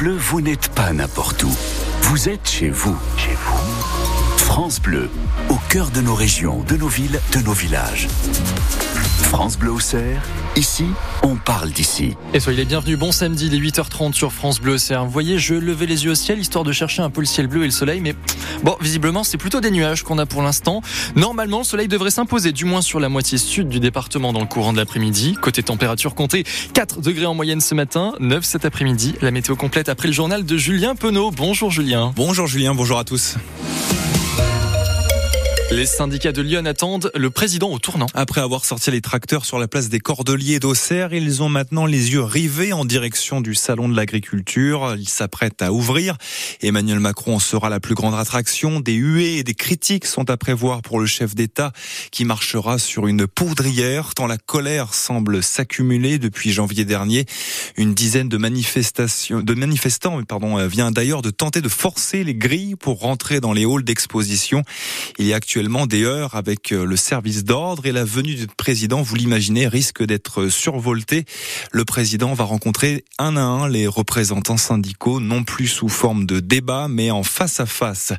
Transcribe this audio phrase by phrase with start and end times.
[0.00, 1.50] Vous n'êtes pas n'importe où.
[2.02, 2.96] Vous êtes chez vous.
[3.16, 4.07] Chez vous.
[4.48, 5.10] France Bleu,
[5.50, 8.08] au cœur de nos régions, de nos villes, de nos villages.
[9.22, 10.22] France Bleu Auxerre,
[10.56, 10.86] ici,
[11.22, 12.16] on parle d'ici.
[12.32, 15.04] Et soyez les bienvenus, bon samedi, il est 8h30 sur France Bleu Auxerre.
[15.04, 17.46] Vous voyez, je levais les yeux au ciel histoire de chercher un peu le ciel
[17.46, 18.14] bleu et le soleil, mais
[18.62, 20.80] bon, visiblement, c'est plutôt des nuages qu'on a pour l'instant.
[21.14, 24.46] Normalement, le soleil devrait s'imposer, du moins sur la moitié sud du département dans le
[24.46, 25.36] courant de l'après-midi.
[25.40, 29.14] Côté température, comptez 4 degrés en moyenne ce matin, 9 cet après-midi.
[29.20, 31.30] La météo complète après le journal de Julien Penaud.
[31.32, 32.12] Bonjour Julien.
[32.16, 33.36] Bonjour Julien, bonjour à tous.
[35.70, 38.06] Les syndicats de Lyon attendent le président au tournant.
[38.14, 42.12] Après avoir sorti les tracteurs sur la place des Cordeliers d'Auxerre, ils ont maintenant les
[42.12, 44.94] yeux rivés en direction du salon de l'agriculture.
[44.98, 46.16] Ils s'apprêtent à ouvrir.
[46.62, 48.80] Emmanuel Macron sera la plus grande attraction.
[48.80, 51.72] Des huées et des critiques sont à prévoir pour le chef d'État
[52.12, 57.26] qui marchera sur une poudrière tant la colère semble s'accumuler depuis janvier dernier.
[57.76, 62.74] Une dizaine de manifestations, de manifestants, pardon, vient d'ailleurs de tenter de forcer les grilles
[62.74, 64.62] pour rentrer dans les halls d'exposition.
[65.18, 68.46] Il y a actuellement des heures avec euh, le service d'ordre et la venue du
[68.46, 71.24] président, vous l'imaginez, risque d'être survoltée.
[71.72, 76.38] Le président va rencontrer un à un les représentants syndicaux, non plus sous forme de
[76.38, 78.12] débat, mais en face à face.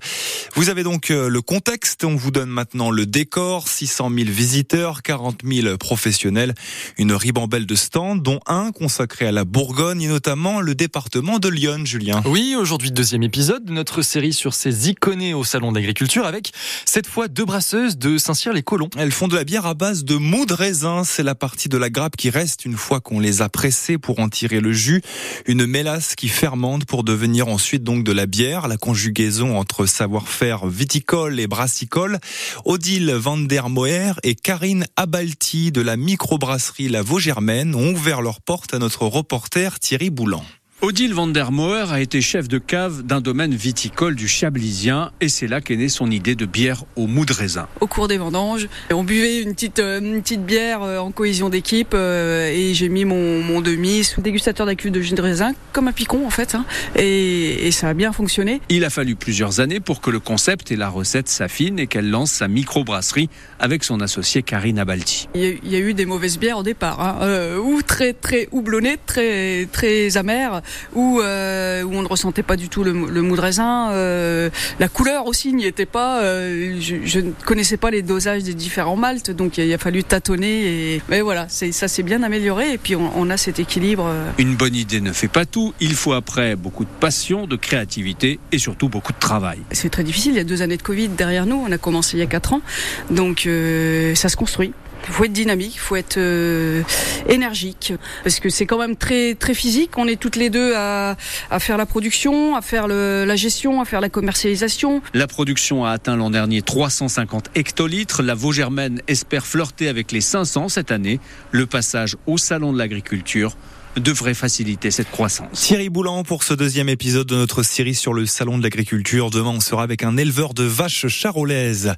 [0.56, 2.04] Vous avez donc euh, le contexte.
[2.04, 3.70] On vous donne maintenant le décor.
[3.70, 6.54] 600 000 visiteurs, 40 000 professionnels,
[6.98, 11.48] une ribambelle de stands, dont un consacré à la Bourgogne et notamment le département de
[11.48, 12.22] Lyon, Julien.
[12.26, 16.52] Oui, aujourd'hui, deuxième épisode de notre série sur ces iconés au salon d'agriculture avec
[16.86, 18.90] cette fois deux brasseuses de Saint-Cyr-les-Colons.
[18.98, 21.04] Elles font de la bière à base de mou de raisin.
[21.04, 24.20] C'est la partie de la grappe qui reste une fois qu'on les a pressées pour
[24.20, 25.02] en tirer le jus.
[25.46, 28.68] Une mélasse qui fermente pour devenir ensuite donc de la bière.
[28.68, 32.20] La conjugaison entre savoir-faire viticole et brassicole.
[32.66, 38.42] Odile van der Moer et Karine Abalti de la microbrasserie La Vaugermaine ont ouvert leurs
[38.42, 40.44] portes à notre reporter Thierry Boulan.
[40.82, 45.28] Odile van der Moer a été chef de cave d'un domaine viticole du Chablisien et
[45.28, 47.68] c'est là qu'est née son idée de bière au mou de raisin.
[47.82, 51.50] Au cours des vendanges, on buvait une petite, euh, une petite bière euh, en cohésion
[51.50, 55.52] d'équipe euh, et j'ai mis mon, mon demi sous dégustateur d'accueil de jus de raisin
[55.74, 56.64] comme un picon en fait hein,
[56.96, 58.62] et, et, ça a bien fonctionné.
[58.70, 62.10] Il a fallu plusieurs années pour que le concept et la recette s'affinent et qu'elle
[62.10, 63.30] lance sa microbrasserie
[63.60, 65.28] avec son associé Karine Abalti.
[65.36, 67.82] Il y, a, il y a eu des mauvaises bières au départ, hein, euh, ou
[67.82, 70.62] très très houblonnées, très très amères
[70.94, 73.92] où, euh, où on ne ressentait pas du tout le, le mou de raisin.
[73.92, 74.50] Euh,
[74.80, 76.22] la couleur aussi n'y était pas.
[76.22, 79.78] Euh, je, je, ne connaissais pas les dosages des différents maltes, donc il a, a
[79.78, 80.96] fallu tâtonner.
[80.96, 84.06] Et, mais voilà, ça s'est bien amélioré et puis on, on, a cet équilibre.
[84.08, 84.32] euh.
[84.38, 85.74] Une bonne idée ne fait pas tout.
[85.80, 89.60] Il faut après beaucoup de passion, de créativité et surtout beaucoup de travail.
[89.72, 90.34] C'est très difficile.
[90.34, 91.64] Il y a deux années de Covid derrière nous.
[91.68, 92.62] On a commencé il y a quatre ans,
[93.10, 94.74] donc euh, ça se construit.
[95.08, 96.84] Il faut être dynamique, il faut être euh,
[97.28, 97.94] énergique,
[98.24, 99.98] parce que c'est quand même très très physique.
[99.98, 101.16] On est toutes les deux à,
[101.50, 105.02] à faire la production, à faire le, la gestion, à faire la commercialisation.
[105.14, 108.22] La production a atteint l'an dernier 350 hectolitres.
[108.22, 111.20] La Vaugermaine espère flirter avec les 500 cette année.
[111.52, 113.56] Le passage au salon de l'agriculture
[113.98, 115.62] devrait faciliter cette croissance.
[115.62, 119.30] Thierry Boulan pour ce deuxième épisode de notre série sur le salon de l'agriculture.
[119.30, 121.94] Demain, on sera avec un éleveur de vaches charolaises.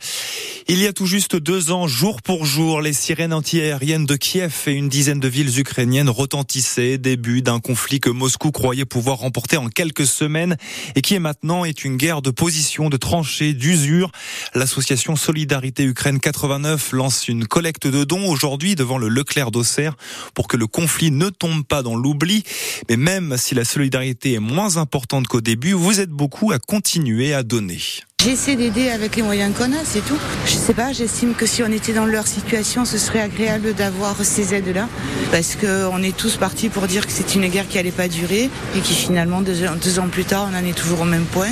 [0.74, 4.54] Il y a tout juste deux ans, jour pour jour, les sirènes antiaériennes de Kiev
[4.68, 6.98] et une dizaine de villes ukrainiennes retentissaient.
[6.98, 10.56] Début d'un conflit que Moscou croyait pouvoir remporter en quelques semaines
[10.96, 14.14] et qui est maintenant est une guerre de position, de tranchées, d'usure.
[14.56, 19.98] L'association Solidarité Ukraine 89 lance une collecte de dons aujourd'hui devant le Leclerc d'Auxerre
[20.36, 22.46] pour que le conflit ne tombe pas dans l'oubli.
[22.90, 27.34] Mais même si la solidarité est moins importante qu'au début, vous êtes beaucoup à continuer
[27.34, 27.82] à donner.
[28.24, 30.18] J'essaie d'aider avec les moyens qu'on a, c'est tout.
[30.46, 34.16] Je sais pas, j'estime que si on était dans leur situation, ce serait agréable d'avoir
[34.24, 34.88] ces aides-là.
[35.32, 38.52] Parce qu'on est tous partis pour dire que c'est une guerre qui allait pas durer
[38.76, 41.50] et qui finalement, deux, deux, ans plus tard, on en est toujours au même point.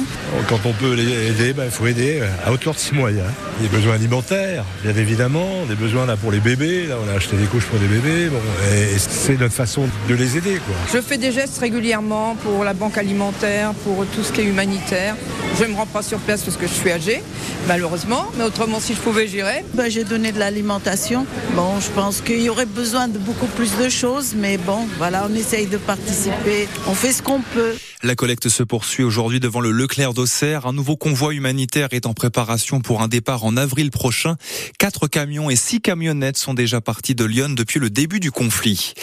[0.47, 3.25] Quand on peut les aider, il ben, faut aider à hauteur de six moyens.
[3.62, 6.86] Des besoins alimentaires, bien évidemment, des besoins là pour les bébés.
[6.86, 8.30] Là, on a acheté des couches pour des bébés.
[8.30, 8.41] Bon,
[8.72, 10.62] et c'est notre façon de les aider.
[10.63, 10.75] Quoi.
[10.94, 15.16] Je fais des gestes régulièrement pour la banque alimentaire, pour tout ce qui est humanitaire.
[15.57, 17.23] Je ne me rends pas sur place parce que je suis âgée,
[17.67, 18.25] malheureusement.
[18.38, 19.63] Mais autrement, si je pouvais, j'irais.
[19.73, 21.25] Ben, J'ai donné de l'alimentation.
[21.53, 24.33] Bon, je pense qu'il y aurait besoin de beaucoup plus de choses.
[24.35, 26.67] Mais bon, voilà, on essaye de participer.
[26.88, 27.75] On fait ce qu'on peut.
[28.01, 30.66] La collecte se poursuit aujourd'hui devant le Leclerc d'Auxerre.
[30.66, 34.38] Un nouveau convoi humanitaire est en préparation pour un départ en avril prochain.
[34.78, 38.94] Quatre camions et six camionnettes sont déjà partis de Lyon depuis le début du conflit.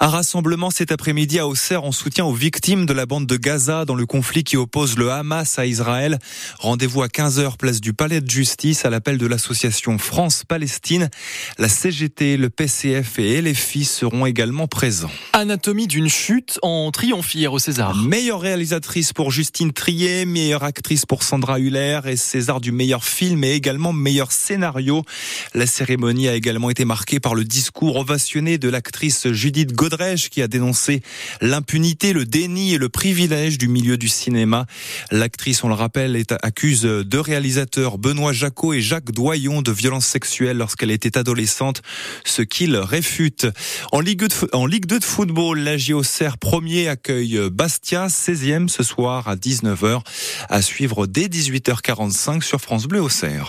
[0.00, 3.86] Un rassemblement cet après-midi à Auxerre en soutien aux victimes de la bande de Gaza
[3.86, 6.18] dans le conflit qui oppose le Hamas à Israël.
[6.58, 11.08] Rendez-vous à 15h place du Palais de Justice à l'appel de l'association France-Palestine.
[11.56, 15.10] La CGT, le PCF et LFI seront également présents.
[15.32, 17.94] Anatomie d'une chute en triomphe hier au César.
[17.94, 23.44] Meilleur réalisatrice pour Justine Trier, meilleure actrice pour Sandra Huller et César du meilleur film
[23.44, 25.04] et également meilleur scénario.
[25.54, 30.42] La cérémonie a également été marquée par le discours ovationné de l'actrice Judith Godrèche qui
[30.42, 31.02] a dénoncé
[31.40, 34.66] l'impunité, le déni et le privilège du milieu du cinéma.
[35.12, 40.56] L'actrice, on le rappelle, accuse deux réalisateurs, Benoît Jacot et Jacques Doyon, de violences sexuelles
[40.56, 41.82] lorsqu'elle était adolescente,
[42.24, 43.46] ce qu'il réfute.
[43.92, 48.82] En Ligue, de, en Ligue 2 de football, la JOCR premier accueille Bastia, 16e ce
[48.82, 50.00] soir à 19h,
[50.48, 53.40] à suivre dès 18h45 sur France Bleu Auxerre.